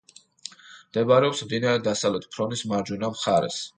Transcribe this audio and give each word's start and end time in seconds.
მდებარეობს 0.93 1.43
მდინარე 1.49 1.81
დასავლეთ 1.89 2.27
ფრონის 2.37 2.65
მარჯვენა 2.73 3.13
მხარეს. 3.17 3.61